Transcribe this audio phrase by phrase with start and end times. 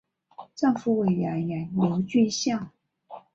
[0.55, 2.71] 丈夫为演员刘俊相。